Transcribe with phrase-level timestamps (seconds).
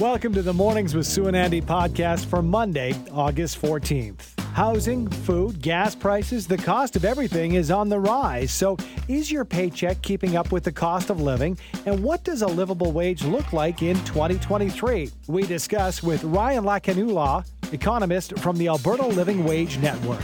[0.00, 4.38] Welcome to the Mornings with Sue and Andy podcast for Monday, August 14th.
[4.52, 8.52] Housing, food, gas prices, the cost of everything is on the rise.
[8.52, 8.76] So,
[9.08, 11.58] is your paycheck keeping up with the cost of living?
[11.84, 15.10] And what does a livable wage look like in 2023?
[15.26, 20.22] We discuss with Ryan Lacanilao, economist from the Alberta Living Wage Network.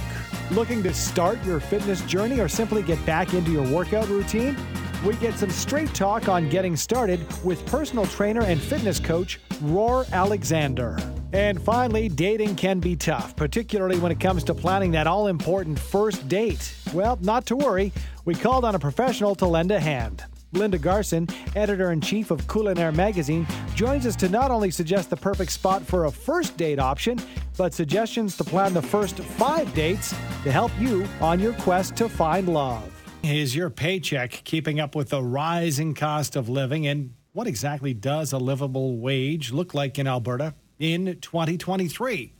[0.53, 4.57] Looking to start your fitness journey or simply get back into your workout routine?
[5.05, 10.11] We get some straight talk on getting started with personal trainer and fitness coach Ror
[10.13, 10.97] Alexander.
[11.35, 15.79] And finally, dating can be tough, particularly when it comes to planning that all important
[15.79, 16.75] first date.
[16.95, 17.93] Well, not to worry,
[18.25, 20.25] we called on a professional to lend a hand.
[20.53, 25.17] Linda Garson, editor in chief of Culinaire magazine, joins us to not only suggest the
[25.19, 27.19] perfect spot for a first date option,
[27.59, 30.15] but suggestions to plan the first five dates
[30.45, 32.94] to help you on your quest to find love.
[33.25, 36.87] Is your paycheck keeping up with the rising cost of living?
[36.87, 42.35] And what exactly does a livable wage look like in Alberta in 2023?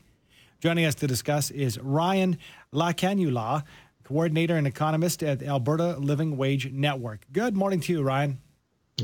[0.59, 2.37] Joining us to discuss is Ryan
[2.71, 3.63] Lacanilao,
[4.03, 7.25] coordinator and economist at Alberta Living Wage Network.
[7.31, 8.37] Good morning to you, Ryan.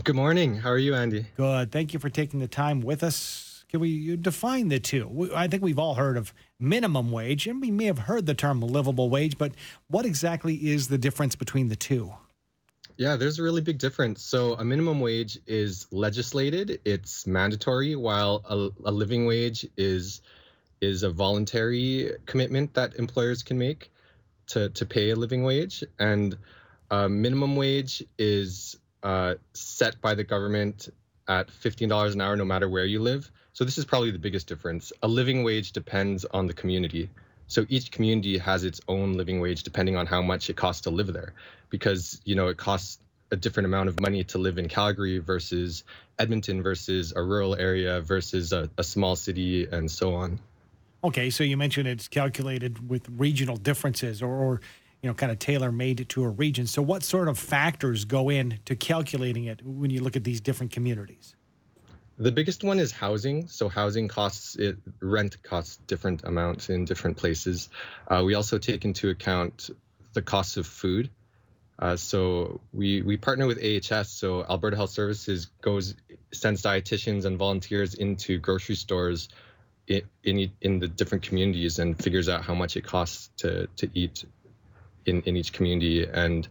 [0.03, 0.57] Good morning.
[0.57, 1.25] How are you, Andy?
[1.35, 1.71] Good.
[1.71, 3.50] Thank you for taking the time with us.
[3.71, 5.31] Can we define the two?
[5.33, 8.59] I think we've all heard of minimum wage, and we may have heard the term
[8.59, 9.53] livable wage, but
[9.87, 12.13] what exactly is the difference between the two?
[12.97, 14.21] Yeah, there's a really big difference.
[14.23, 20.21] So, a minimum wage is legislated, it's mandatory, while a, a living wage is
[20.81, 23.91] is a voluntary commitment that employers can make
[24.47, 25.83] to, to pay a living wage.
[25.99, 26.37] And
[26.89, 30.89] uh, minimum wage is uh, set by the government
[31.27, 33.31] at $15 an hour no matter where you live.
[33.53, 34.93] So this is probably the biggest difference.
[35.03, 37.09] A living wage depends on the community.
[37.47, 40.89] So each community has its own living wage depending on how much it costs to
[40.89, 41.33] live there
[41.69, 42.99] because you know it costs
[43.31, 45.83] a different amount of money to live in Calgary versus
[46.19, 50.39] Edmonton versus a rural area versus a, a small city and so on.
[51.03, 54.61] Okay, so you mentioned it's calculated with regional differences or, or
[55.01, 56.67] you know kind of tailor made to a region.
[56.67, 60.41] So what sort of factors go in to calculating it when you look at these
[60.41, 61.35] different communities?
[62.17, 63.47] The biggest one is housing.
[63.47, 67.69] So housing costs, it, rent costs different amounts in different places.
[68.07, 69.71] Uh, we also take into account
[70.13, 71.09] the cost of food.
[71.79, 74.09] Uh, so we we partner with AHS.
[74.09, 75.95] So Alberta Health Services goes
[76.31, 79.29] sends dietitians and volunteers into grocery stores
[79.87, 83.89] in in, in the different communities and figures out how much it costs to to
[83.95, 84.25] eat
[85.05, 86.47] in in each community and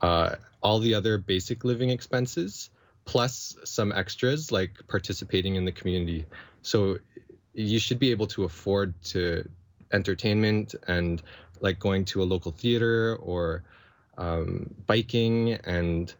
[0.00, 2.70] uh, all the other basic living expenses
[3.04, 6.26] plus some extras like participating in the community.
[6.62, 6.98] So
[7.54, 9.48] you should be able to afford to
[9.92, 11.22] entertainment and
[11.60, 13.64] like going to a local theater or
[14.18, 16.12] um, biking and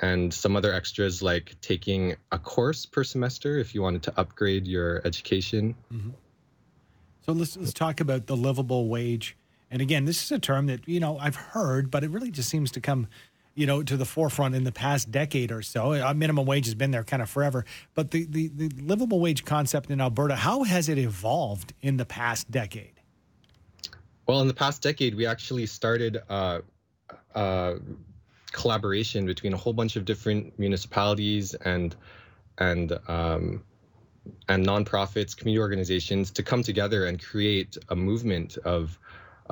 [0.00, 4.66] and some other extras like taking a course per semester if you wanted to upgrade
[4.66, 5.76] your education.
[5.92, 6.10] Mm-hmm.
[7.24, 9.36] So let's let's talk about the livable wage.
[9.72, 12.48] And again, this is a term that you know I've heard, but it really just
[12.48, 13.08] seems to come
[13.54, 15.92] you know, to the forefront in the past decade or so.
[15.92, 17.66] A minimum wage has been there kind of forever.
[17.94, 22.06] But the, the, the livable wage concept in Alberta, how has it evolved in the
[22.06, 22.94] past decade?
[24.26, 26.60] Well, in the past decade, we actually started uh,
[27.34, 27.74] uh,
[28.52, 31.94] collaboration between a whole bunch of different municipalities and
[32.58, 33.62] and um,
[34.48, 38.98] and nonprofits, community organizations to come together and create a movement of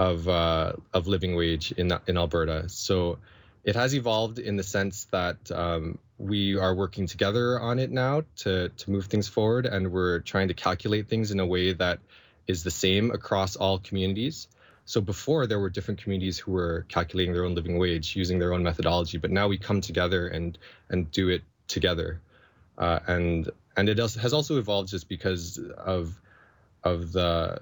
[0.00, 2.68] of uh, of living wage in in Alberta.
[2.68, 3.18] So
[3.62, 8.22] it has evolved in the sense that um, we are working together on it now
[8.36, 11.98] to to move things forward, and we're trying to calculate things in a way that
[12.46, 14.48] is the same across all communities.
[14.86, 18.54] So before there were different communities who were calculating their own living wage using their
[18.54, 20.56] own methodology, but now we come together and
[20.88, 22.22] and do it together,
[22.78, 26.18] uh, and and it has also evolved just because of
[26.82, 27.60] of the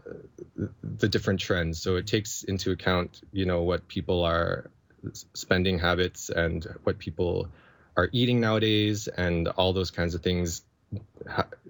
[0.83, 1.81] the different trends.
[1.81, 4.71] So it takes into account you know what people are
[5.35, 7.49] spending habits and what people
[7.97, 10.63] are eating nowadays and all those kinds of things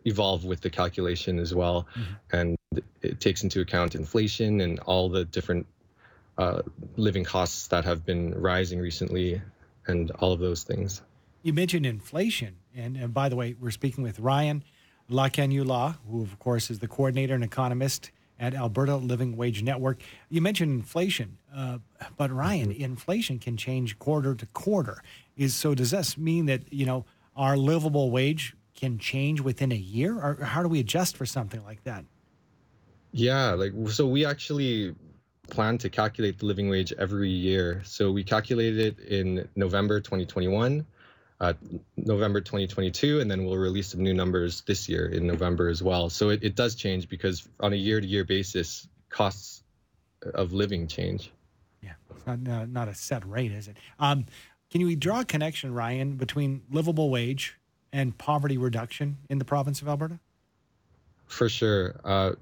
[0.04, 2.36] evolve with the calculation as well mm-hmm.
[2.36, 2.58] and
[3.02, 5.66] it takes into account inflation and all the different
[6.36, 6.62] uh,
[6.96, 9.42] living costs that have been rising recently
[9.86, 11.02] and all of those things
[11.42, 14.62] you mentioned inflation and, and by the way we're speaking with ryan
[15.10, 20.00] lacanilao who of course is the coordinator and economist at Alberta Living Wage Network.
[20.28, 21.78] You mentioned inflation, uh,
[22.16, 22.82] but Ryan, mm-hmm.
[22.82, 25.02] inflation can change quarter to quarter.
[25.36, 25.74] Is so?
[25.74, 27.04] Does this mean that you know
[27.36, 31.64] our livable wage can change within a year, or how do we adjust for something
[31.64, 32.04] like that?
[33.12, 34.94] Yeah, like so we actually
[35.48, 37.82] plan to calculate the living wage every year.
[37.84, 40.84] So we calculated it in November 2021.
[41.40, 41.52] Uh,
[41.96, 46.10] November 2022, and then we'll release some new numbers this year in November as well.
[46.10, 49.62] So it, it does change because on a year to year basis, costs
[50.34, 51.30] of living change.
[51.82, 53.76] Yeah, it's not, uh, not a set rate, is it?
[54.00, 54.26] Um,
[54.70, 57.56] can you draw a connection, Ryan, between livable wage
[57.92, 60.18] and poverty reduction in the province of Alberta?
[61.26, 62.00] For sure.
[62.04, 62.32] Uh,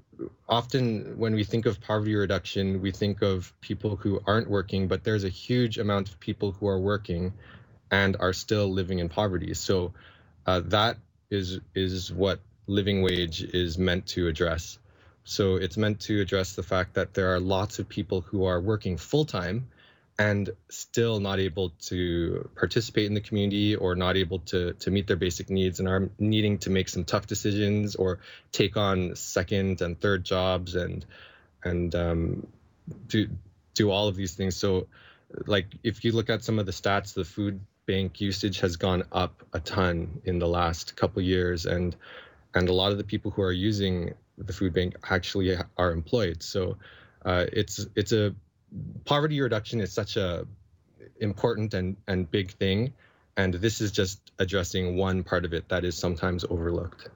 [0.49, 5.03] often when we think of poverty reduction, we think of people who aren't working, but
[5.03, 7.33] there's a huge amount of people who are working
[7.91, 9.53] and are still living in poverty.
[9.53, 9.93] So
[10.45, 10.97] uh, that
[11.29, 14.77] is is what living wage is meant to address.
[15.23, 18.61] So it's meant to address the fact that there are lots of people who are
[18.61, 19.67] working full time
[20.19, 25.07] and still not able to participate in the community or not able to to meet
[25.07, 28.19] their basic needs and are needing to make some tough decisions or
[28.51, 31.05] take on second and third jobs and
[31.63, 32.47] and um,
[33.07, 33.27] do
[33.73, 34.55] do all of these things.
[34.55, 34.87] So,
[35.45, 39.03] like if you look at some of the stats, the food bank usage has gone
[39.11, 41.95] up a ton in the last couple years, and
[42.53, 46.43] and a lot of the people who are using the food bank actually are employed.
[46.43, 46.77] So,
[47.25, 48.35] uh, it's it's a
[49.05, 50.45] poverty reduction is such a
[51.19, 52.93] important and, and big thing.
[53.35, 57.09] And this is just addressing one part of it that is sometimes overlooked.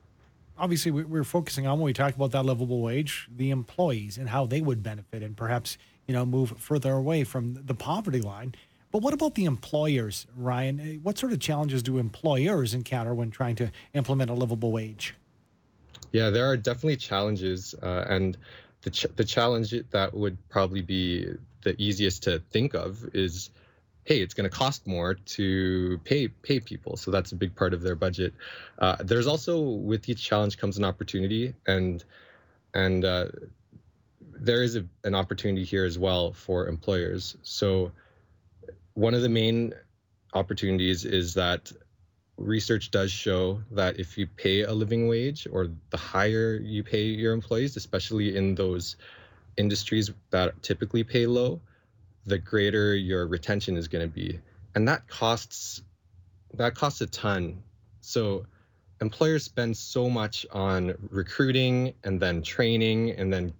[0.57, 4.45] Obviously, we're focusing on when we talk about that livable wage, the employees and how
[4.45, 5.77] they would benefit and perhaps,
[6.07, 8.53] you know, move further away from the poverty line.
[8.91, 10.99] But what about the employers, Ryan?
[11.01, 15.15] What sort of challenges do employers encounter when trying to implement a livable wage?
[16.11, 17.73] Yeah, there are definitely challenges.
[17.81, 18.37] Uh, and
[18.81, 21.27] the ch- the challenge that would probably be
[21.63, 23.49] the easiest to think of is
[24.03, 27.73] hey it's going to cost more to pay pay people so that's a big part
[27.73, 28.33] of their budget
[28.79, 32.03] uh, there's also with each challenge comes an opportunity and
[32.73, 33.27] and uh,
[34.33, 37.91] there is a, an opportunity here as well for employers so
[39.01, 39.73] one of the main
[40.35, 41.71] opportunities is that
[42.37, 47.05] research does show that if you pay a living wage or the higher you pay
[47.05, 48.97] your employees, especially in those
[49.57, 51.59] industries that typically pay low,
[52.27, 54.39] the greater your retention is going to be.
[54.75, 55.81] And that costs
[56.53, 57.63] that costs a ton.
[58.01, 58.45] So
[59.01, 63.53] employers spend so much on recruiting and then training and then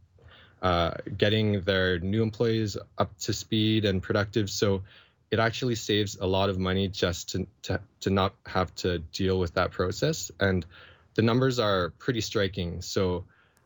[0.61, 4.47] uh, getting their new employees up to speed and productive.
[4.47, 4.83] So
[5.31, 9.39] it actually saves a lot of money just to, to, to not have to deal
[9.39, 10.29] with that process.
[10.39, 10.65] And
[11.15, 12.81] the numbers are pretty striking.
[12.81, 13.23] So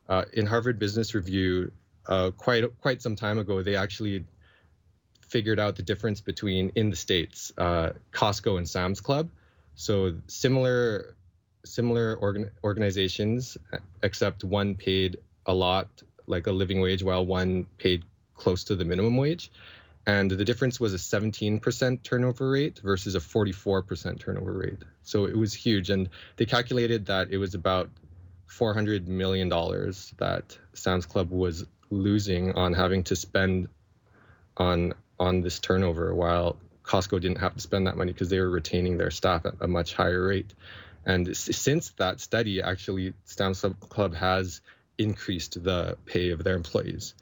[0.07, 1.71] uh, in Harvard Business Review,
[2.07, 4.25] uh, quite quite some time ago, they actually
[5.21, 9.29] figured out the difference between in the states uh, Costco and Sam's Club.
[9.73, 11.15] So similar
[11.65, 13.57] similar organ- organizations,
[14.03, 15.17] except one paid
[15.47, 15.87] a lot,
[16.27, 18.03] like a living wage, while one paid
[18.35, 19.49] close to the minimum wage
[20.07, 24.83] and the difference was a 17% turnover rate versus a 44% turnover rate.
[25.03, 27.89] So it was huge, and they calculated that it was about
[28.47, 33.67] 400 million dollars that Sam's Club was losing on having to spend
[34.57, 38.49] on on this turnover, while Costco didn't have to spend that money because they were
[38.49, 40.53] retaining their staff at a much higher rate.
[41.05, 44.61] And since that study, actually, Sam's Club has
[44.97, 47.15] increased the pay of their employees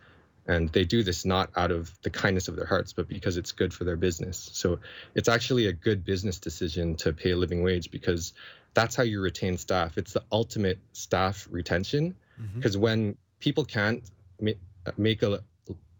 [0.48, 3.52] and they do this not out of the kindness of their hearts but because it's
[3.52, 4.50] good for their business.
[4.54, 4.80] So
[5.16, 8.34] it's actually a good business decision to pay a living wage because
[8.74, 9.98] that's how you retain staff.
[9.98, 12.16] It's the ultimate staff retention.
[12.56, 12.82] Because mm-hmm.
[12.82, 14.04] when people can't
[14.98, 15.44] make a,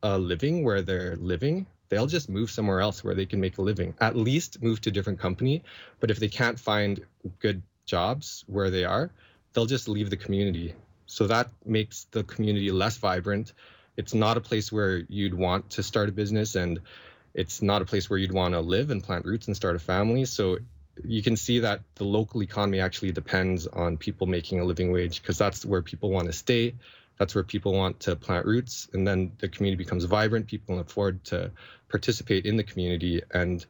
[0.02, 3.62] a living where they're living they'll just move somewhere else where they can make a
[3.62, 5.64] living at least move to a different company.
[6.00, 7.06] But if they can't find
[7.40, 9.12] good jobs where they are
[9.54, 10.74] they'll just leave the community.
[11.06, 13.54] So that makes the community less vibrant
[13.98, 16.80] it's not a place where you'd want to start a business and
[17.34, 19.80] it's not a place where you'd want to live and plant roots and start a
[19.80, 20.26] family.
[20.26, 20.60] So
[21.04, 25.22] you can see that the local economy actually depends on people making a living wage
[25.22, 26.76] because that's where people want to stay
[27.18, 30.82] that's where people want to plant roots and then the community becomes vibrant people can
[30.82, 31.52] afford to
[31.90, 33.66] participate in the community and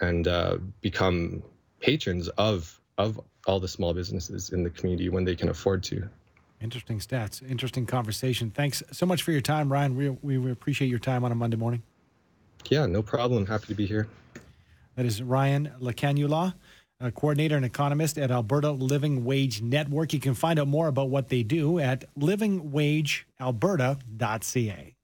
[0.00, 1.42] and uh, become
[1.80, 6.08] patrons of of all the small businesses in the community when they can afford to
[6.64, 7.48] Interesting stats.
[7.48, 8.50] Interesting conversation.
[8.50, 9.94] Thanks so much for your time, Ryan.
[9.94, 11.82] We, we appreciate your time on a Monday morning.
[12.70, 13.44] Yeah, no problem.
[13.44, 14.08] Happy to be here.
[14.96, 16.54] That is Ryan Lacanilao,
[17.00, 20.14] a coordinator and economist at Alberta Living Wage Network.
[20.14, 24.94] You can find out more about what they do at livingwagealberta.ca.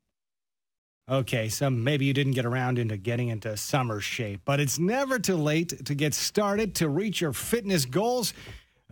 [1.11, 5.19] Okay, so maybe you didn't get around into getting into summer shape, but it's never
[5.19, 8.33] too late to get started to reach your fitness goals.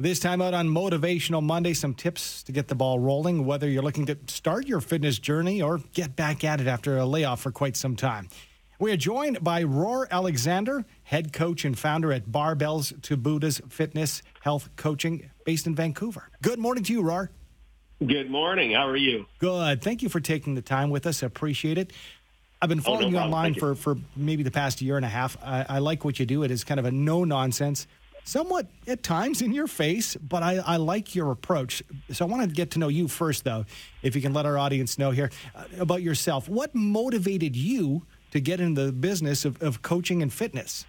[0.01, 3.83] This time out on Motivational Monday, some tips to get the ball rolling, whether you're
[3.83, 7.51] looking to start your fitness journey or get back at it after a layoff for
[7.51, 8.29] quite some time.
[8.79, 14.23] We are joined by Ror Alexander, head coach and founder at Barbells to Buddha's Fitness
[14.41, 16.29] Health Coaching, based in Vancouver.
[16.43, 17.31] Good morning to you, Ror.
[17.99, 18.75] Good morning.
[18.75, 19.27] How are you?
[19.41, 19.83] Good.
[19.83, 21.25] Thank you for taking the time with us.
[21.25, 21.93] I appreciate it.
[22.63, 25.09] I've been following oh, no you online for, for maybe the past year and a
[25.09, 25.37] half.
[25.43, 26.45] I, I like what you do.
[26.45, 27.89] It is kind of a no nonsense,
[28.29, 31.83] somewhat at times in your face, but I, I like your approach.
[32.11, 33.65] So I want to get to know you first, though,
[34.03, 36.49] if you can let our audience know here uh, about yourself.
[36.49, 40.85] What motivated you to get into the business of, of coaching and fitness?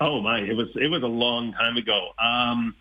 [0.00, 2.10] Oh my, it was it was a long time ago.
[2.18, 2.74] Um,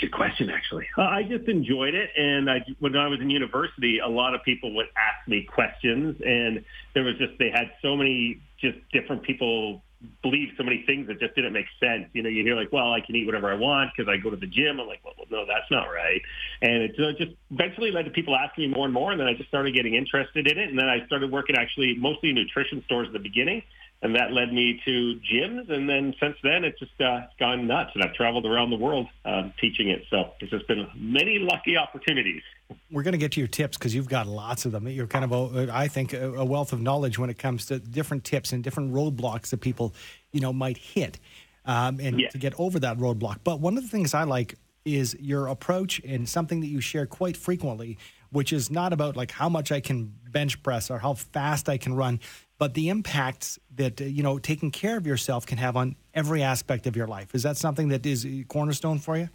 [0.00, 0.86] good question, actually.
[0.96, 4.42] Uh, I just enjoyed it, and I, when I was in university, a lot of
[4.44, 6.62] people would ask me questions, and
[6.94, 9.82] there was just they had so many just different people
[10.22, 12.08] believe so many things that just didn't make sense.
[12.12, 14.30] You know, you hear like, well, I can eat whatever I want because I go
[14.30, 14.80] to the gym.
[14.80, 16.20] I'm like, well, no, that's not right.
[16.60, 19.12] And it uh, just eventually led to people asking me more and more.
[19.12, 20.68] And then I just started getting interested in it.
[20.68, 23.62] And then I started working actually mostly in nutrition stores at the beginning
[24.02, 25.70] and that led me to gyms.
[25.70, 27.90] And then since then, it's just uh, gone nuts.
[27.94, 30.02] And I've traveled around the world um, teaching it.
[30.10, 32.42] So it's just been many lucky opportunities.
[32.90, 34.88] We're going to get to your tips because you've got lots of them.
[34.88, 38.24] You're kind of, a, I think, a wealth of knowledge when it comes to different
[38.24, 39.94] tips and different roadblocks that people,
[40.32, 41.18] you know, might hit,
[41.64, 42.28] um, and yeah.
[42.30, 43.38] to get over that roadblock.
[43.44, 47.06] But one of the things I like is your approach and something that you share
[47.06, 47.98] quite frequently,
[48.30, 51.78] which is not about like how much I can bench press or how fast I
[51.78, 52.20] can run,
[52.58, 56.42] but the impacts that uh, you know taking care of yourself can have on every
[56.42, 57.34] aspect of your life.
[57.34, 59.28] Is that something that is cornerstone for you?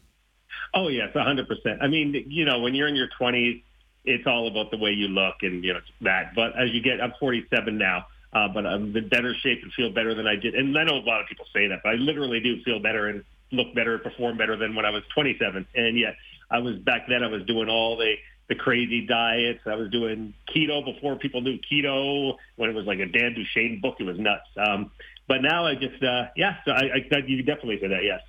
[0.73, 1.81] Oh yes, a hundred percent.
[1.81, 3.61] I mean, you know, when you're in your twenties,
[4.05, 6.33] it's all about the way you look and you know that.
[6.35, 8.07] But as you get, I'm 47 now.
[8.33, 10.53] Uh, but I'm in better shape and feel better than I did.
[10.53, 13.07] And I know a lot of people say that, but I literally do feel better
[13.07, 15.65] and look better, and perform better than when I was 27.
[15.73, 16.15] And yet,
[16.51, 17.23] I was back then.
[17.23, 18.15] I was doing all the
[18.49, 19.59] the crazy diets.
[19.65, 22.37] I was doing keto before people knew keto.
[22.55, 24.47] When it was like a Dan Duchaine book, it was nuts.
[24.55, 24.91] Um,
[25.27, 28.21] but now I just, uh, yeah, so I, I, you definitely say that, yes.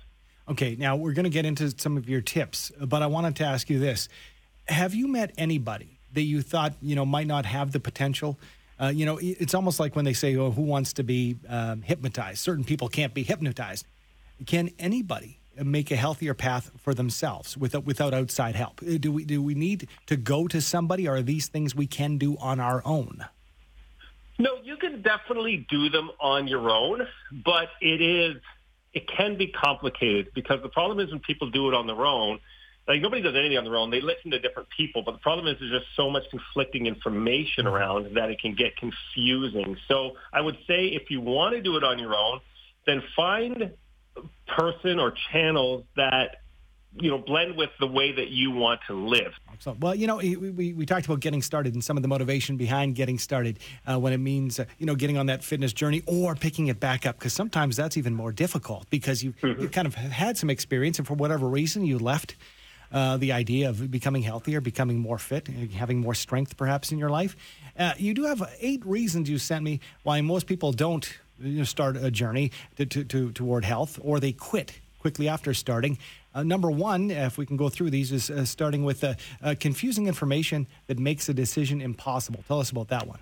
[0.49, 3.45] Okay, now we're going to get into some of your tips, but I wanted to
[3.45, 4.09] ask you this:
[4.67, 8.39] Have you met anybody that you thought you know might not have the potential?
[8.81, 11.83] Uh, you know, it's almost like when they say, "Oh, who wants to be um,
[11.83, 13.85] hypnotized?" Certain people can't be hypnotized.
[14.47, 18.81] Can anybody make a healthier path for themselves without without outside help?
[18.81, 21.85] Uh, do we do we need to go to somebody, or are these things we
[21.85, 23.23] can do on our own?
[24.39, 27.05] No, you can definitely do them on your own,
[27.45, 28.41] but it is
[28.93, 32.39] it can be complicated because the problem is when people do it on their own,
[32.87, 33.91] like nobody does anything on their own.
[33.91, 37.65] They listen to different people, but the problem is there's just so much conflicting information
[37.65, 37.75] mm-hmm.
[37.75, 39.77] around that it can get confusing.
[39.87, 42.39] So I would say if you want to do it on your own,
[42.87, 43.71] then find
[44.47, 46.37] person or channels that
[46.97, 49.33] you know blend with the way that you want to live.
[49.53, 49.79] Excellent.
[49.79, 52.57] Well, you know, we, we, we talked about getting started and some of the motivation
[52.57, 56.01] behind getting started uh, when it means uh, you know getting on that fitness journey
[56.05, 59.61] or picking it back up because sometimes that's even more difficult because you mm-hmm.
[59.61, 62.35] you kind of had some experience and for whatever reason you left.
[62.91, 67.11] Uh, the idea of becoming healthier, becoming more fit, having more strength perhaps in your
[67.11, 67.35] life.
[67.77, 71.63] Uh, you do have eight reasons you sent me why most people don't you know,
[71.63, 75.97] start a journey to, to, to, toward health, or they quit quickly after starting.
[76.33, 79.55] Uh, number one, if we can go through these, is uh, starting with uh, uh
[79.59, 82.43] confusing information that makes a decision impossible.
[82.47, 83.19] Tell us about that one.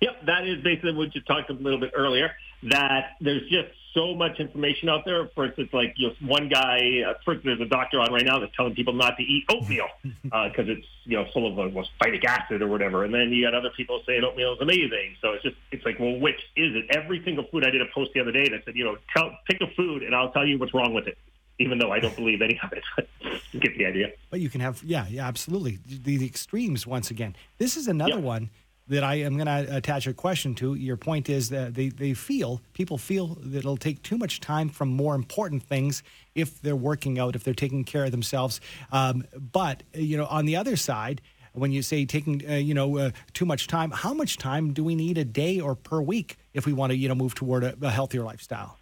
[0.00, 2.30] Yep, that is basically what you talked a little bit earlier.
[2.62, 5.28] That there's just so much information out there.
[5.34, 8.24] For instance, like you know, one guy, uh, for instance, there's a doctor on right
[8.24, 9.88] now that's telling people not to eat oatmeal
[10.22, 10.22] because
[10.68, 13.04] uh, it's you know full of uh, well, phytic acid or whatever.
[13.04, 15.16] And then you got other people saying oatmeal is amazing.
[15.20, 16.86] So it's just it's like, well, which is it?
[16.90, 17.66] Every single food.
[17.66, 20.02] I did a post the other day that said, you know, tell, pick a food
[20.04, 21.18] and I'll tell you what's wrong with it.
[21.58, 23.08] Even though I don't believe any of it,
[23.52, 24.12] you get the idea.
[24.30, 25.78] But you can have, yeah, yeah, absolutely.
[25.84, 27.34] The, the extremes once again.
[27.58, 28.22] This is another yep.
[28.22, 28.50] one
[28.86, 30.74] that I am going to attach a question to.
[30.74, 34.68] Your point is that they, they feel, people feel that it'll take too much time
[34.68, 36.02] from more important things
[36.34, 38.60] if they're working out, if they're taking care of themselves.
[38.90, 41.20] Um, but, you know, on the other side,
[41.52, 44.84] when you say taking, uh, you know, uh, too much time, how much time do
[44.84, 47.64] we need a day or per week if we want to, you know, move toward
[47.64, 48.78] a, a healthier lifestyle?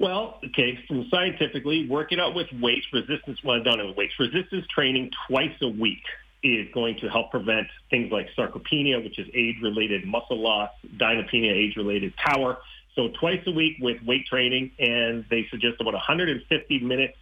[0.00, 5.10] Well, okay, from scientifically, working out with weights, resistance, well, not with weights, resistance training
[5.28, 6.02] twice a week
[6.42, 12.16] is going to help prevent things like sarcopenia, which is age-related muscle loss, dynapenia, age-related
[12.16, 12.56] power.
[12.96, 17.18] So twice a week with weight training, and they suggest about 150 minutes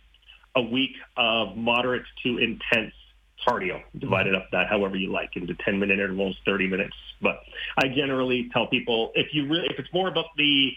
[0.54, 2.94] a week of moderate to intense
[3.44, 3.82] cardio.
[3.98, 6.94] Divided up that however you like into 10 minute intervals, 30 minutes.
[7.20, 7.40] But
[7.76, 10.70] I generally tell people if you really, if it's more about the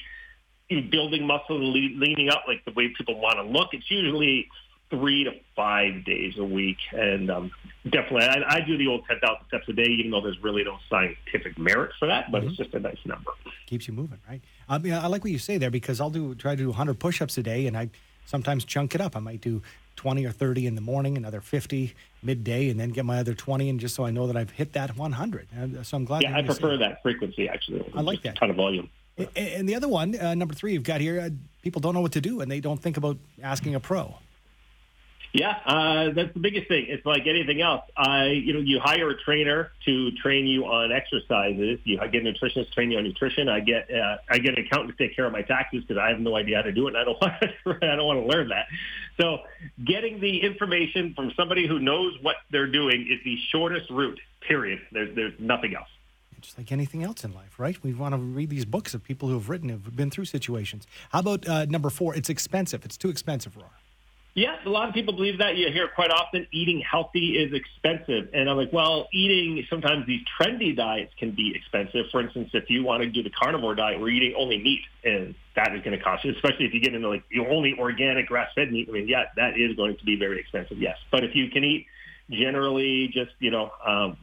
[0.79, 4.47] building muscle and leaning up, like the way people want to look, it's usually
[4.89, 6.77] three to five days a week.
[6.91, 7.51] And um,
[7.85, 10.77] definitely, I, I do the old 10,000 steps a day, even though there's really no
[10.89, 12.49] scientific merit for that, but mm-hmm.
[12.49, 13.31] it's just a nice number.
[13.65, 14.41] Keeps you moving, right?
[14.69, 16.99] I mean, I like what you say there because I'll do try to do 100
[16.99, 17.89] push-ups a day, and I
[18.25, 19.15] sometimes chunk it up.
[19.15, 19.61] I might do
[19.95, 23.69] 20 or 30 in the morning, another 50 midday, and then get my other 20,
[23.69, 25.47] and just so I know that I've hit that 100.
[25.83, 26.23] So I'm glad.
[26.23, 27.85] Yeah, I prefer that frequency actually.
[27.95, 28.89] I like that ton of volume.
[29.17, 31.29] And the other one, uh, number three, you've got here, uh,
[31.61, 34.15] people don't know what to do, and they don't think about asking a pro.
[35.33, 36.87] Yeah, uh, that's the biggest thing.
[36.89, 37.83] It's like anything else.
[37.95, 41.79] I, you know, you hire a trainer to train you on exercises.
[41.85, 43.47] You I get a nutritionist train you on nutrition.
[43.47, 46.09] I get uh, I get an accountant to take care of my taxes because I
[46.09, 48.19] have no idea how to do it, and I don't want to, I don't want
[48.19, 48.65] to learn that.
[49.21, 49.37] So,
[49.85, 54.19] getting the information from somebody who knows what they're doing is the shortest route.
[54.41, 54.79] Period.
[54.91, 55.87] There's there's nothing else
[56.41, 57.81] just like anything else in life, right?
[57.83, 60.88] We want to read these books of people who have written, have been through situations.
[61.12, 62.15] How about uh, number four?
[62.15, 62.83] It's expensive.
[62.86, 63.65] It's too expensive, Ror.
[64.33, 65.57] Yeah, a lot of people believe that.
[65.57, 68.29] You hear quite often eating healthy is expensive.
[68.33, 72.05] And I'm like, well, eating sometimes these trendy diets can be expensive.
[72.12, 75.36] For instance, if you want to do the carnivore diet, we're eating only meat, and
[75.57, 78.71] that is going to cost you, especially if you get into like only organic grass-fed
[78.71, 78.88] meat.
[78.88, 80.98] I mean, yeah, that is going to be very expensive, yes.
[81.12, 81.88] But if you can eat
[82.29, 84.15] generally just, you know, um,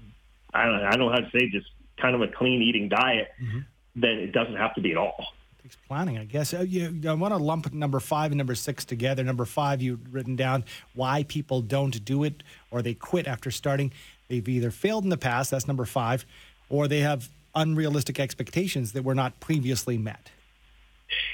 [0.54, 1.68] I, don't, I don't know how to say, just
[2.00, 3.60] kind of a clean eating diet, mm-hmm.
[3.96, 5.26] then it doesn't have to be at all
[5.68, 6.54] takes planning, I guess.
[6.54, 9.22] Uh, you, I want to lump number five and number six together.
[9.22, 10.64] Number five, you've written down
[10.94, 13.92] why people don't do it or they quit after starting.
[14.28, 16.24] They've either failed in the past, that's number five,
[16.68, 20.30] or they have unrealistic expectations that were not previously met.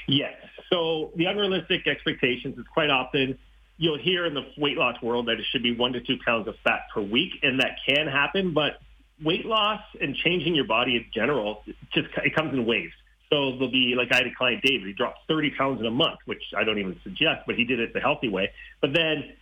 [0.07, 0.33] Yes.
[0.69, 3.37] So the unrealistic expectations is quite often
[3.77, 6.47] you'll hear in the weight loss world that it should be one to two pounds
[6.47, 8.53] of fat per week, and that can happen.
[8.53, 8.79] But
[9.23, 12.93] weight loss and changing your body in general, just it comes in waves.
[13.29, 14.87] So there'll be like I had a client, David.
[14.87, 17.79] He dropped 30 pounds in a month, which I don't even suggest, but he did
[17.79, 18.51] it the healthy way.
[18.81, 19.33] But then,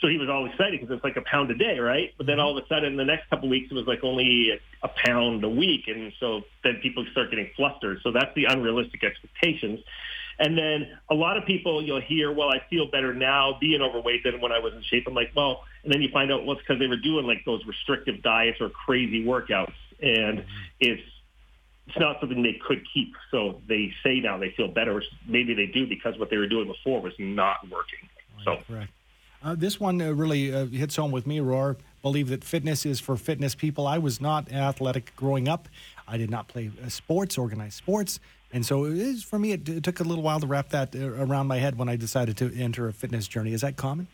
[0.00, 2.12] so he was all excited because it's like a pound a day, right?
[2.16, 2.46] But then mm-hmm.
[2.46, 4.86] all of a sudden, in the next couple of weeks, it was like only a,
[4.86, 7.98] a pound a week, and so then people start getting flustered.
[8.02, 9.80] So that's the unrealistic expectations.
[10.38, 14.22] And then a lot of people you'll hear, well, I feel better now being overweight
[14.24, 15.04] than when I was in shape.
[15.06, 17.44] I'm like, well, and then you find out, well, it's because they were doing like
[17.46, 19.72] those restrictive diets or crazy workouts.
[20.00, 20.44] And
[20.80, 21.02] it's
[21.86, 23.14] it's not something they could keep.
[23.30, 26.66] So they say now they feel better, maybe they do because what they were doing
[26.66, 28.08] before was not working.
[28.44, 28.90] So correct.
[29.42, 31.76] Uh, this one uh, really uh, hits home with me, Ror.
[32.02, 33.86] Believe that fitness is for fitness people.
[33.86, 35.68] I was not athletic growing up.
[36.08, 38.18] I did not play uh, sports, organized sports.
[38.52, 40.94] And so it is, for me, it, it, took a little while to wrap that
[40.94, 43.52] uh, around my head when I decided to enter a fitness journey.
[43.52, 44.06] Is that common?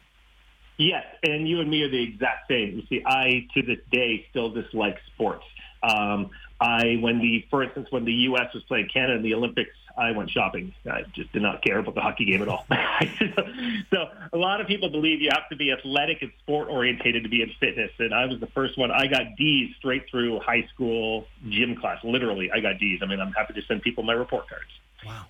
[0.78, 2.76] Yes, and you and me are the exact same.
[2.76, 5.44] You see, I to this day still dislike sports.
[5.82, 8.54] Um, I, when the, for instance, when the U.S.
[8.54, 10.72] was playing Canada in the Olympics, I went shopping.
[10.90, 12.66] I just did not care about the hockey game at all.
[13.90, 17.28] so a lot of people believe you have to be athletic and sport orientated to
[17.28, 17.90] be in fitness.
[17.98, 18.90] And I was the first one.
[18.90, 21.98] I got D's straight through high school gym class.
[22.04, 23.00] Literally, I got D's.
[23.02, 24.70] I mean, I'm happy to send people my report cards.
[25.06, 25.26] Wow.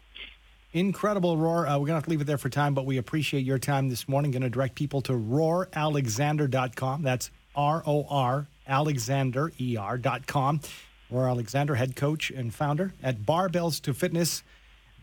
[0.72, 1.68] Incredible, Ror.
[1.68, 3.58] Uh, we're going to have to leave it there for time, but we appreciate your
[3.58, 4.30] time this morning.
[4.30, 7.02] Going to direct people to roralexander.com.
[7.02, 10.60] That's R O R Alexander, E-R.com.
[11.12, 14.42] Ror Alexander, head coach and founder at Barbells to Fitness,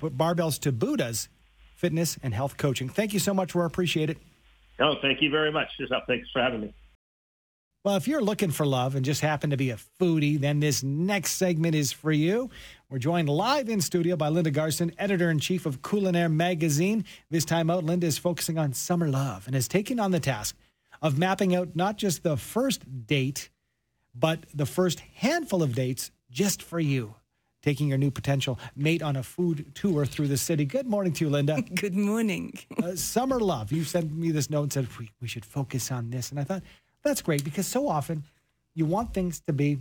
[0.02, 1.30] Barbells to Buddha's
[1.76, 2.90] Fitness and Health Coaching.
[2.90, 3.66] Thank you so much, Ror.
[3.66, 4.18] Appreciate it.
[4.80, 5.68] Oh, thank you very much.
[6.08, 6.74] Thanks for having me.
[7.86, 10.84] Well, if you're looking for love and just happen to be a foodie, then this
[10.84, 12.50] next segment is for you.
[12.90, 17.06] We're joined live in studio by Linda Garson, editor in chief of Culinaire Magazine.
[17.30, 20.58] This time out, Linda is focusing on summer love and has taken on the task
[21.02, 23.50] of mapping out not just the first date
[24.20, 27.16] but the first handful of dates just for you.
[27.62, 30.64] Taking your new potential mate on a food tour through the city.
[30.64, 31.62] Good morning to you, Linda.
[31.76, 32.58] Good morning.
[32.82, 33.74] uh, summer love.
[33.74, 36.32] You sent me this note and said we, we should focus on this.
[36.32, 36.64] And I thought,
[37.04, 38.24] that's great because so often
[38.76, 39.80] you want things to be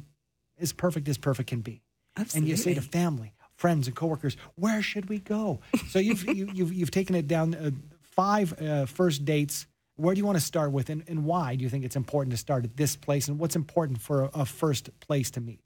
[0.59, 1.81] as perfect as perfect can be.
[2.17, 2.39] Absolutely.
[2.39, 5.61] And you say to family, friends, and coworkers, where should we go?
[5.91, 7.71] So you've, you, have you you've taken it down uh,
[8.03, 9.67] five uh, first dates
[9.99, 12.31] where do you want to start with, and, and why do you think it's important
[12.31, 15.61] to start at this place, and what's important for a, a first place to meet?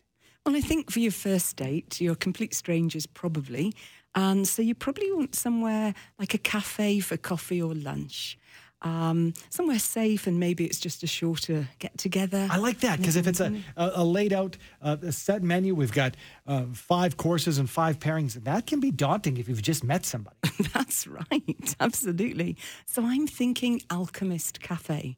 [0.44, 3.74] Well, I think for your first date, you're complete strangers probably.
[4.14, 8.38] And so you probably want somewhere like a cafe for coffee or lunch
[8.82, 12.48] um, somewhere safe and maybe it's just a shorter get together.
[12.50, 13.60] I like that because if it's a, mm-hmm.
[13.76, 16.16] a, a laid out uh, a set menu, we've got
[16.46, 18.36] uh, five courses and five pairings.
[18.36, 20.36] And that can be daunting if you've just met somebody.
[20.74, 22.56] That's right, absolutely.
[22.86, 25.16] So I'm thinking Alchemist Cafe.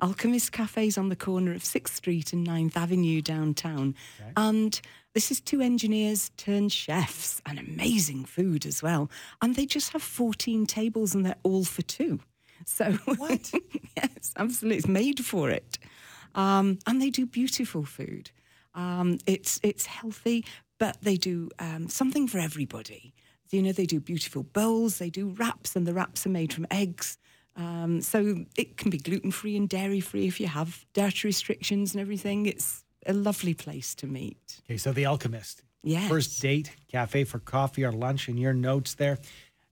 [0.00, 3.94] Alchemist Cafe is on the corner of 6th Street and 9th Avenue downtown.
[4.20, 4.32] Okay.
[4.36, 4.80] And
[5.14, 9.08] this is two engineers turned chefs and amazing food as well.
[9.40, 12.18] And they just have 14 tables and they're all for two.
[12.66, 13.52] So What?
[13.96, 15.78] yes, absolutely, it's made for it,
[16.34, 18.30] um, and they do beautiful food.
[18.74, 20.44] Um, it's it's healthy,
[20.78, 23.14] but they do um, something for everybody.
[23.50, 26.66] You know, they do beautiful bowls, they do wraps, and the wraps are made from
[26.70, 27.18] eggs.
[27.56, 31.94] Um, so it can be gluten free and dairy free if you have dietary restrictions
[31.94, 32.46] and everything.
[32.46, 34.60] It's a lovely place to meet.
[34.66, 35.62] Okay, so The Alchemist.
[35.84, 36.08] Yes.
[36.08, 39.18] First date, cafe for coffee or lunch, and your notes there.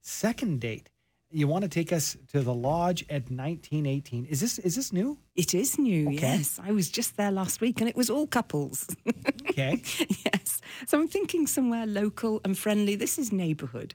[0.02, 0.90] Second date,
[1.32, 4.26] you want to take us to the lodge at 1918.
[4.26, 5.18] Is this is this new?
[5.34, 6.16] It is new, Okay.
[6.36, 6.60] yes.
[6.62, 8.86] I was just there last week and it was all couples.
[9.52, 9.82] Okay.
[10.24, 10.60] yes.
[10.86, 12.94] So I'm thinking somewhere local and friendly.
[12.96, 13.94] This is neighbourhood,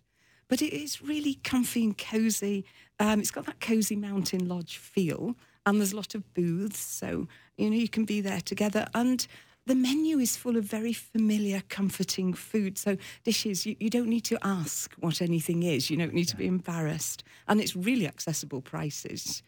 [0.50, 2.64] but it is really comfy and cosy.
[3.00, 7.28] Um, it's got that cosy mountain lodge feel, and there's a lot of booths, so
[7.58, 8.86] you know you can be there together.
[8.94, 9.26] And
[9.68, 12.78] the menu is full of very familiar, comforting food.
[12.78, 15.90] So dishes you, you don't need to ask what anything is.
[15.90, 19.44] You don't need to be embarrassed, and it's really accessible prices.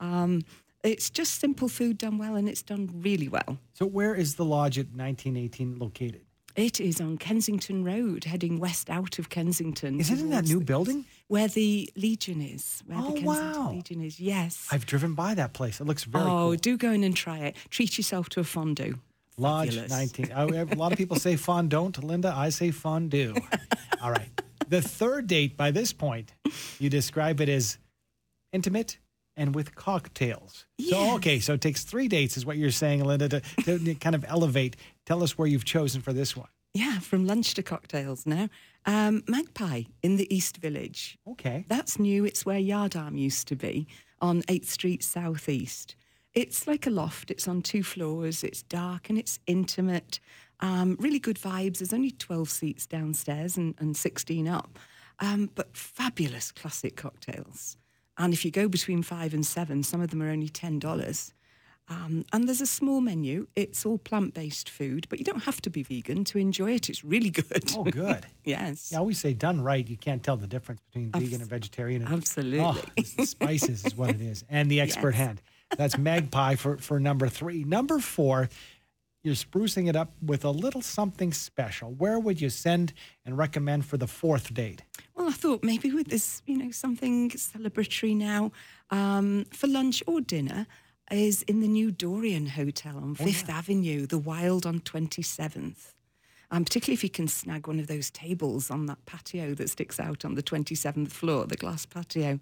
[0.00, 0.42] Um,
[0.82, 3.58] it's just simple food done well, and it's done really well.
[3.74, 6.22] So where is the lodge at 1918 located?
[6.56, 10.00] It is on Kensington Road, heading west out of Kensington.
[10.00, 11.04] Is it in that new building?
[11.28, 12.82] Where the Legion is.
[12.86, 13.70] Where Oh, the Kensington wow.
[13.70, 14.18] Legion is.
[14.18, 14.66] Yes.
[14.72, 15.80] I've driven by that place.
[15.80, 16.54] It looks very oh, cool.
[16.56, 17.56] do go in and try it.
[17.70, 18.98] Treat yourself to a fondue.
[19.40, 19.90] Lodge Fabulous.
[19.90, 20.32] 19.
[20.34, 22.02] Oh, a lot of people say fondant.
[22.02, 23.34] Linda, I say fondue.
[24.02, 24.28] All right.
[24.68, 26.32] The third date, by this point,
[26.78, 27.78] you describe it as
[28.52, 28.98] intimate
[29.36, 30.66] and with cocktails.
[30.80, 34.14] So, okay, so it takes three dates, is what you're saying, Linda, to, to kind
[34.14, 34.76] of elevate.
[35.06, 36.48] Tell us where you've chosen for this one.
[36.74, 38.48] Yeah, from lunch to cocktails now.
[38.86, 41.18] Um, Magpie in the East Village.
[41.26, 41.64] Okay.
[41.68, 42.24] That's new.
[42.24, 43.86] It's where Yardarm used to be
[44.20, 45.96] on 8th Street Southeast.
[46.34, 47.30] It's like a loft.
[47.30, 48.44] It's on two floors.
[48.44, 50.20] It's dark and it's intimate.
[50.60, 51.78] Um, really good vibes.
[51.78, 54.78] There's only 12 seats downstairs and, and 16 up.
[55.18, 57.76] Um, but fabulous classic cocktails.
[58.16, 61.32] And if you go between five and seven, some of them are only $10.
[61.88, 63.48] Um, and there's a small menu.
[63.56, 66.88] It's all plant based food, but you don't have to be vegan to enjoy it.
[66.88, 67.64] It's really good.
[67.76, 68.26] Oh, good.
[68.44, 68.92] yes.
[68.94, 72.02] I always say done right, you can't tell the difference between vegan and vegetarian.
[72.02, 72.60] And, absolutely.
[72.60, 75.26] Oh, the spices is what it is, and the expert Yes.
[75.26, 75.42] hand.
[75.76, 77.64] That's Magpie for, for number three.
[77.64, 78.48] Number four,
[79.22, 81.92] you're sprucing it up with a little something special.
[81.92, 82.92] Where would you send
[83.24, 84.82] and recommend for the fourth date?
[85.14, 88.52] Well, I thought maybe with this, you know, something celebratory now
[88.90, 90.66] um, for lunch or dinner
[91.10, 95.94] is in the new Dorian Hotel on Fifth Avenue, the Wild on 27th.
[96.52, 100.00] Um, particularly if you can snag one of those tables on that patio that sticks
[100.00, 102.40] out on the 27th floor, the glass patio.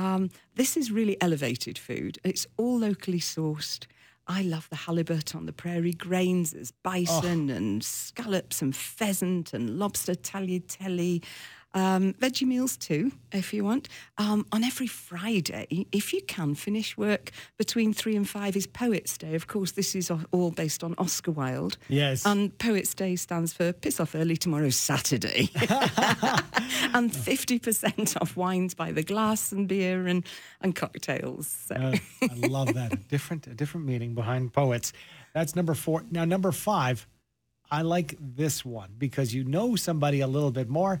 [0.00, 2.18] Um, this is really elevated food.
[2.24, 3.84] It's all locally sourced.
[4.26, 6.52] I love the halibut on the prairie grains.
[6.52, 11.22] There's bison and scallops and pheasant and lobster tagliatelle.
[11.72, 13.88] Um, veggie meals too, if you want.
[14.18, 19.16] Um, on every Friday, if you can, finish work between three and five is Poets'
[19.16, 19.34] Day.
[19.34, 21.78] Of course, this is all based on Oscar Wilde.
[21.88, 22.26] Yes.
[22.26, 25.50] And Poets' Day stands for Piss Off Early Tomorrow's Saturday.
[26.92, 30.26] and 50% off wines by the glass and beer and,
[30.60, 31.46] and cocktails.
[31.68, 31.76] So.
[31.76, 32.92] Uh, I love that.
[32.92, 34.92] A different, a different meaning behind poets.
[35.34, 36.04] That's number four.
[36.10, 37.06] Now, number five,
[37.70, 41.00] I like this one because you know somebody a little bit more.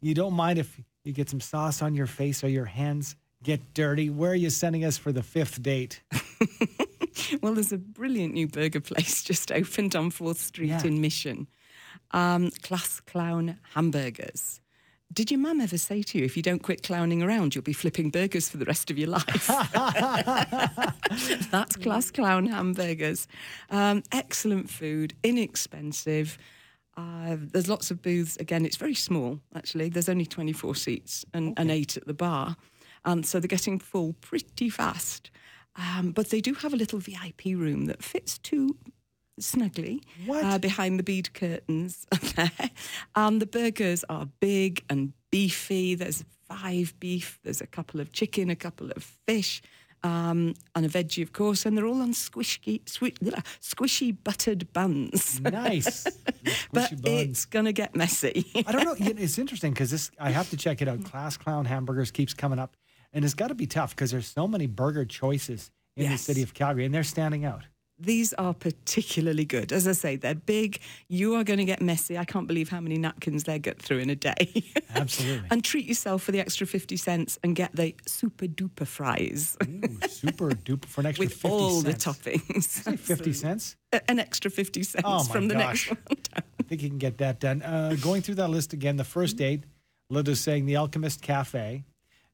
[0.00, 3.74] You don't mind if you get some sauce on your face or your hands get
[3.74, 4.10] dirty.
[4.10, 6.02] Where are you sending us for the fifth date?
[7.42, 10.82] Well, there's a brilliant new burger place just opened on 4th Street Yeah.
[10.84, 11.46] in Mission.
[12.12, 14.60] Um, Class Clown Hamburgers.
[15.12, 17.72] Did your mum ever say to you, if you don't quit clowning around, you'll be
[17.74, 19.46] flipping burgers for the rest of your life?
[21.50, 23.26] That's Class Clown Hamburgers.
[23.68, 26.38] Um, excellent food, inexpensive.
[26.98, 28.36] Uh, there's lots of booths.
[28.38, 29.88] Again, it's very small, actually.
[29.88, 32.56] There's only 24 seats and, and eight at the bar.
[33.04, 35.30] And so they're getting full pretty fast.
[35.76, 38.76] Um, but they do have a little VIP room that fits two
[39.38, 40.02] snugly?
[40.28, 42.70] Uh, behind the bead curtains there.
[43.14, 45.94] Um, the burgers are big and beefy.
[45.94, 49.62] There's five beef, there's a couple of chicken, a couple of fish,
[50.02, 51.66] um, and a veggie, of course.
[51.66, 55.40] And they're all on squishy, squi- blah, squishy buttered buns.
[55.40, 56.04] Nice.
[56.72, 57.00] but buns.
[57.04, 58.46] it's going to get messy.
[58.66, 58.94] I don't know.
[59.18, 60.10] It's interesting because this.
[60.18, 61.04] I have to check it out.
[61.04, 62.76] Class Clown Hamburgers keeps coming up,
[63.12, 66.42] and it's got to be tough because there's so many burger choices in the city
[66.42, 67.64] of Calgary, and they're standing out.
[68.00, 69.72] These are particularly good.
[69.72, 70.78] As I say, they're big.
[71.08, 72.16] You are going to get messy.
[72.16, 74.62] I can't believe how many napkins they get through in a day.
[74.94, 75.48] Absolutely.
[75.50, 79.82] and treat yourself for the extra 50 cents and get the super duper fries Ooh,
[80.08, 82.04] super duper for an extra with 50 all cents.
[82.04, 82.98] the toppings.
[83.00, 83.76] 50 cents?
[84.08, 85.90] An extra 50 cents Oh, my from the gosh.
[85.90, 86.42] next one down.
[86.60, 87.62] I think you can get that done.
[87.62, 89.64] Uh, going through that list again, the first date,
[90.08, 91.84] Linda's saying the Alchemist Cafe.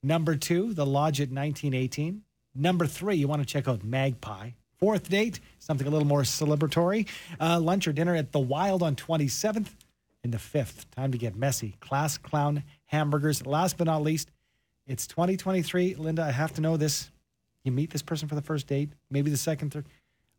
[0.02, 2.22] Number two, The Lodge at 1918.
[2.54, 4.50] Number three, you want to check out Magpie.
[4.78, 7.08] Fourth date, something a little more celebratory.
[7.40, 9.68] Uh, lunch or dinner at The Wild on 27th.
[10.22, 11.76] And the fifth, time to get messy.
[11.80, 13.44] Class Clown Hamburgers.
[13.46, 14.30] Last but not least,
[14.86, 15.96] it's 2023.
[15.96, 17.10] Linda, I have to know this.
[17.62, 19.86] You meet this person for the first date, maybe the second, third.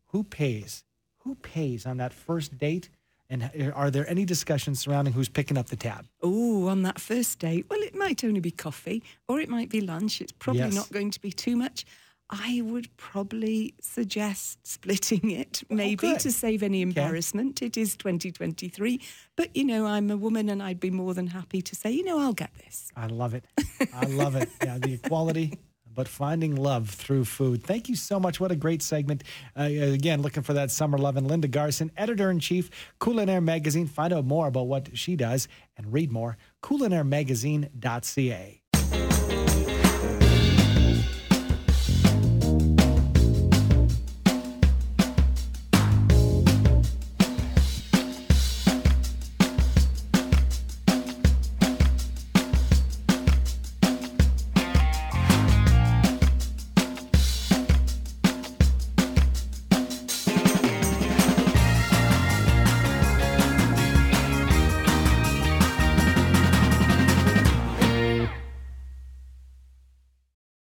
[0.07, 0.83] Who pays?
[1.19, 2.89] Who pays on that first date?
[3.29, 6.05] And are there any discussions surrounding who's picking up the tab?
[6.21, 9.81] Oh, on that first date, well, it might only be coffee or it might be
[9.81, 10.21] lunch.
[10.21, 10.73] It's probably Yes.
[10.75, 11.85] not going to be too much.
[12.29, 17.61] I would probably suggest splitting it, maybe Oh, to save any embarrassment.
[17.61, 18.99] It is 2023.
[19.35, 22.03] But, you know, I'm a woman and I'd be more than happy to say, you
[22.03, 22.91] know, I'll get this.
[22.95, 23.45] I love it.
[23.93, 24.49] I love it.
[24.63, 25.59] Yeah, the equality,
[25.93, 27.63] but finding love through food.
[27.63, 28.39] Thank you so much.
[28.39, 29.23] What a great segment.
[29.57, 31.17] Uh, again, looking for that summer love.
[31.17, 33.85] And Linda Garson, editor in chief, Culinaire Magazine.
[33.85, 36.37] Find out more about what she does and read more.
[36.63, 38.61] CulinaireMagazine.ca.